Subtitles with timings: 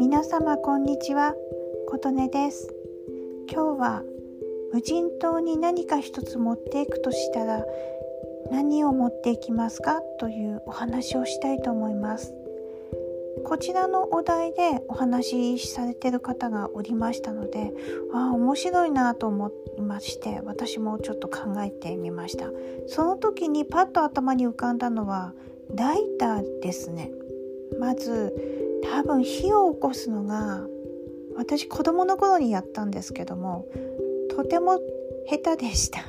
[0.00, 1.34] 皆様こんにちは。
[1.88, 2.74] 琴音です。
[3.52, 4.02] 今日は
[4.72, 7.66] 無人島に何か一つ持っていくとしたら
[8.50, 10.00] 何を持っていきますか？
[10.18, 12.32] というお話をしたいと思います。
[13.44, 17.72] こちらのお題でお話しされてる方がおりましたので
[18.12, 22.46] ああ面白いなと思いまして私もちょっと考えてみました。
[22.86, 25.34] その時にパッと頭に浮かんだのは
[25.74, 27.10] ライターですね。
[27.78, 28.34] まず
[28.82, 30.66] 多分火を起こすのが
[31.36, 33.66] 私子供の頃にやったんですけども
[34.30, 34.80] とても
[35.28, 36.00] 下手でした。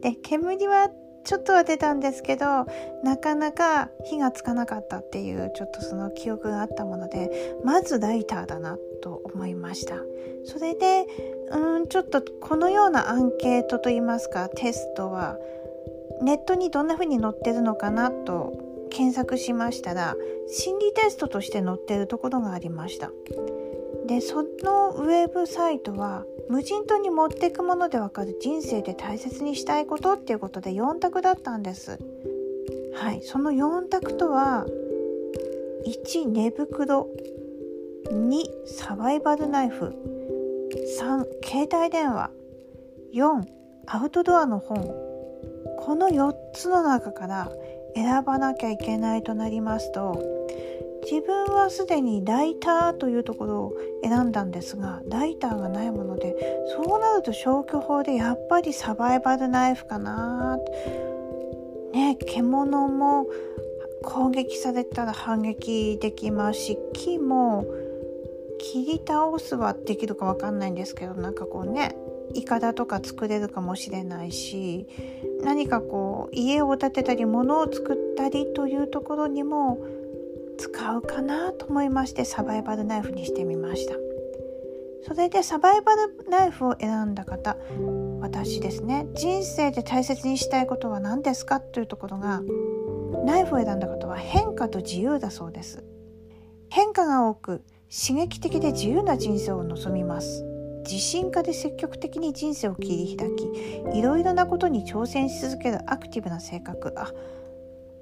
[0.00, 0.90] で煙は
[1.24, 2.66] ちょっとは出たんですけど
[3.04, 9.96] なかなか火がつかなかったっていうちょっとその記憶があったものでまずライターだなと思いました。
[10.44, 11.06] それで
[11.50, 15.36] うんちょっとこのようなアンケートといいますかテストは
[16.22, 20.16] ネットにどんな風に載ってるのかなと検索しましたら
[20.48, 23.10] 心理テストとして載ってるところがありました。
[24.06, 31.98] でそのウェブサイトは無人島に持っていくものでわかる人生で大切にしたいことっていうことで4択だったんです。
[32.94, 33.22] はい。
[33.22, 34.66] その4択とは
[35.86, 37.08] 1寝袋。
[38.10, 39.94] 2サバイバルナイフ。
[40.98, 42.30] 3携帯電話。
[43.14, 43.44] 4
[43.86, 44.82] アウトドアの本。
[45.78, 47.50] この4つの中から
[47.94, 50.40] 選ばなきゃいけないとなりますと
[51.02, 53.72] 自分はすでにライターというところを
[54.04, 56.36] 選んだんですがライターがないもので
[56.76, 60.58] そうなると消去法でやっぱりサバイバルナイフかな
[61.92, 63.26] ね獣も
[64.02, 67.66] 攻撃されたら反撃できますし木も
[68.58, 71.96] 切り倒すはできるか分かんないんですけどなんかこうね
[72.34, 74.86] いかだとか作れるかもしれないし
[75.42, 79.78] 何かこう家を建てたり物を作ったりというところにも
[80.58, 83.94] 使うかなと思いましてサバイバルナイフにしてみました。
[85.02, 87.56] それでサバイバルナイフを選んだ方
[88.20, 89.06] 私ですね。
[89.14, 92.42] 人生で大切にしたいことは何ですかというところが
[93.24, 95.82] ナイフを選んだ方は変化と自由だそうです。
[96.68, 100.44] 変化が多く刺激的で自由な人生を望みます。
[100.90, 106.92] 自信家で積極的に人生を切り開きいろいろなことに挑戦し続けるアクティブな性格。
[106.96, 107.12] あ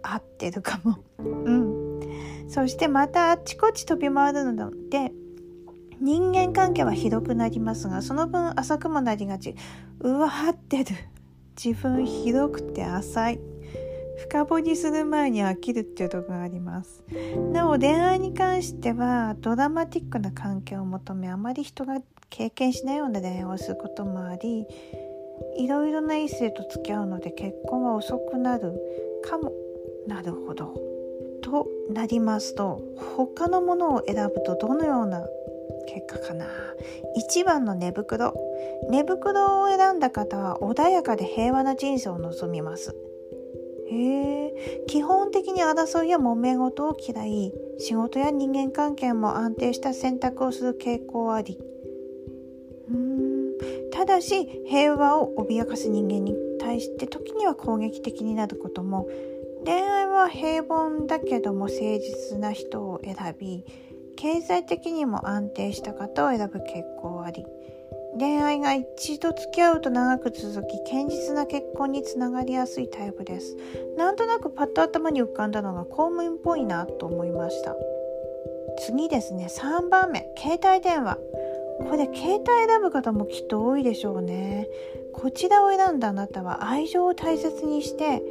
[0.02, 0.96] 合ってるかも。
[1.20, 2.00] うん。
[2.48, 5.12] そしてまたあっちこっち飛び回るので
[6.00, 9.54] 人間関係はひどくなりますがその分浅くもなりがち。
[10.00, 10.84] うわ合ってる。
[11.62, 13.40] 自分ひどくて浅い。
[14.18, 17.04] 深掘りする前に飽きるっていうところがあります。
[17.52, 22.00] なお恋愛に関してはドラマティックな関係を求めあまり人が
[22.30, 24.66] 経験しないような恋愛をすることもあり
[25.56, 28.74] いろいろな異性と付き合うので結婚は遅くなる
[29.24, 29.52] かも
[30.06, 30.74] なるほど
[31.42, 32.80] となりますと
[33.16, 35.26] 他のものを選ぶとどのような
[35.88, 36.46] 結果かな。
[37.16, 38.34] 1番の寝袋。
[38.90, 42.94] 寝袋を選んだ方は穏やかで平和な人生を望みます。
[43.90, 51.58] へえ基本的に争いや揉め事を嫌い仕事や人間関係も安定した選択をする傾向あり
[54.08, 59.08] だし平和を脅かす人間に対して時には攻撃的になることも。
[59.64, 63.64] 恋愛は平凡だけども誠実な人を選び
[64.16, 67.44] 経済的にも安定した方を選ぶ傾向あり
[68.18, 73.56] 恋愛が一度付き合うと長く続き堅実な結婚につながりやすいタイプです。
[73.96, 77.76] なんとなくパッと頭に浮かんだのが公務員っぽいなと思いました。
[78.86, 79.46] 次ですね。
[79.50, 80.32] 3番目。
[80.36, 81.18] 携帯電話。
[81.78, 84.66] これ携帯選ぶ方もきっと多いでしょうね。
[85.12, 88.22] こちらを選んだあなたは愛情を大切にして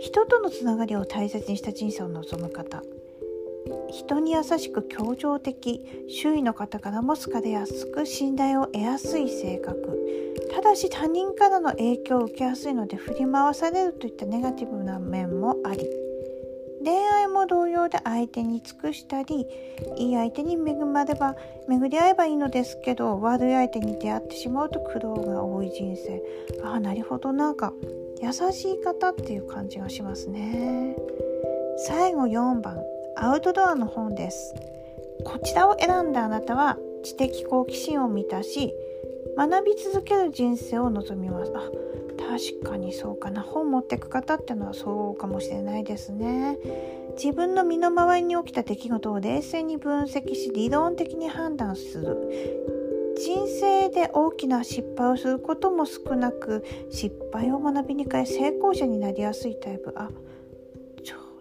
[0.00, 2.82] 人とのつながりを大切にした人生を望む方。
[3.90, 9.98] 人に優しく協調的周囲の方からも好かれやすく信頼を得やすい性格。
[10.54, 16.07] ただし他人からの影響を受けやすいので振り回されるといったネガティブな面もあり。
[16.84, 19.46] 恋愛も同様で相手に尽くしたり
[19.96, 21.36] いい相手に恵まれば
[21.68, 26.22] 巡り合えばいいのですけど悪い相手に出会ってしまうと苦労が多い人生。
[26.62, 27.32] ああなるほど。
[27.32, 27.72] なんか
[28.22, 30.96] 優しい方っていう感じがしますね。
[31.86, 32.78] 最後4番
[33.16, 34.54] アウトドアの本です。
[35.24, 38.72] こちらを選んだあなたは知的好奇心を満たし
[39.36, 41.52] 学び続ける人生を望みます。
[41.54, 41.70] あ
[42.18, 43.42] 確かにそうかな。
[43.42, 46.58] 本持ってく方っていうのはそうかもしれないですね。
[47.16, 53.14] 自分の身の回りに起きた出来事を冷静に分析し理論的に判断する。
[53.16, 59.92] 人生で大きな失敗をすることも少なく失敗を学びに変え成功者になりやすいタイプ。
[59.96, 60.08] あ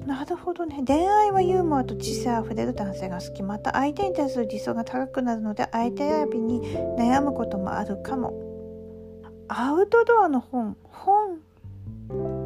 [0.06, 0.84] なるほどね。
[0.88, 6.62] 恋愛はユーモアと知性あふれる男性が好きまた相手に対する理想が高くなるので相手選びに
[6.98, 8.47] 悩むこともあるかも。
[9.50, 11.40] アウトドアの本本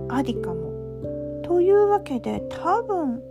[0.10, 3.22] ありかもというわけで多分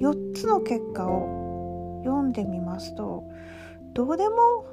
[0.00, 3.24] 4つの結果を読んでみますと
[3.94, 4.66] どれも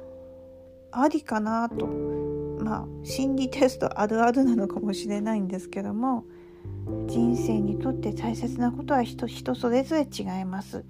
[0.92, 6.24] ありかなとまあ心理テストあるあるなのかもしれないんですけども
[7.06, 10.84] 人生にとって大切なことは人人それぞれ違います。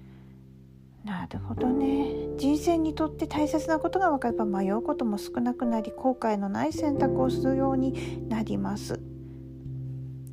[1.03, 2.13] なるほどね。
[2.37, 8.99] 人生にとって大切なことが分かれば迷うことも少なくなり後悔のない選択をするようになります。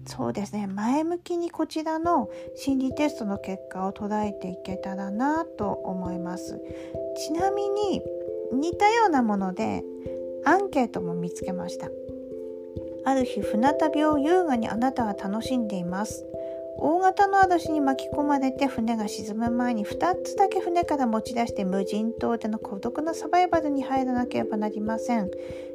[0.07, 0.67] そうですね。
[0.67, 6.61] 前向きにこちらの心理テストの結果を捉えていけたらなと思います。
[7.17, 8.03] ちなみに
[8.53, 9.83] 似たようなもので
[10.45, 11.89] アンケートも見つけました。
[13.07, 16.27] ある日船旅を優雅にあなたは楽しんでいます。
[16.77, 25.31] 大型の嵐に巻き込まれて船が沈む前に2つだけ船から持ち出して無人島での孤独なサバイバルに入らなければなりません。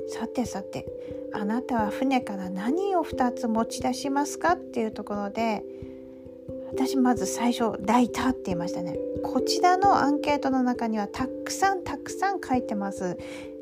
[0.10, 0.86] さてさて
[1.34, 5.64] あなたは船から何を2つ持ち出しますかっていうところで
[6.72, 8.98] 私まず最初ライターって言いましたね。
[9.24, 13.18] こちらのアンケートの中にはたくさんたくさん書いてます。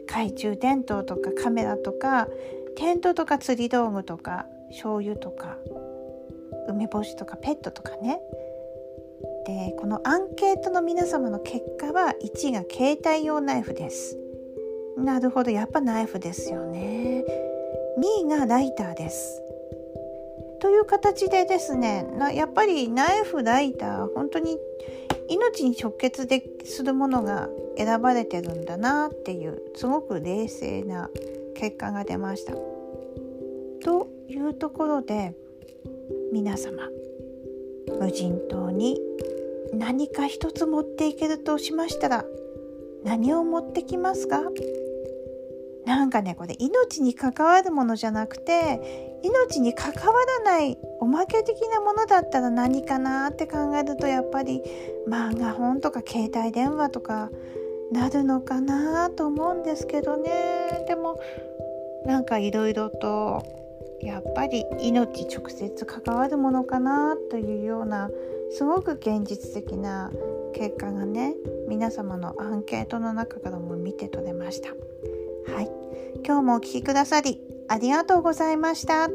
[0.08, 2.28] 懐中電灯とかカメラとか
[2.76, 5.58] テントとか釣り道具とか醤油とか
[6.68, 8.22] 梅干しとかペットとかね。
[9.46, 14.18] でこのアンケートの皆様の結果は1位が携帯用ナイフです。
[14.98, 17.24] なるほどやっぱナイフですよね。
[17.98, 19.42] 2位がライターです。
[20.60, 24.58] という形でですねやっぱりナイフライター本当に
[25.30, 27.48] 命に直結でするものが
[27.78, 31.10] 選ばれてるんだなっていうすごく冷静な
[31.56, 32.54] 結果が出ました。
[33.84, 35.36] というところで
[36.32, 36.90] 皆様
[38.00, 39.00] 無人島に
[39.74, 42.26] 何か一つ持っていけるとしましたら
[43.04, 44.42] 何を持ってきますか？
[45.86, 50.14] なんかねこれ命に関わるものじゃなくて命に関わ
[50.44, 54.62] らないおまけ的なものだったら何かなって考えるとやっぱり
[55.08, 57.30] 漫画本とか携帯電話とか
[57.92, 60.86] なるのかなと思うんですけどね。
[60.88, 61.20] でも
[62.06, 63.44] なんかいろいろと
[64.02, 68.10] やっぱり命直接関わるものかなというような
[68.52, 70.12] すごく現実的な
[70.54, 71.36] 結果がね
[71.68, 74.70] 皆様のアンケートの中からも見て取れました。
[75.52, 75.72] はい、
[76.26, 79.10] 今日もお聴きくださりありがとうございました。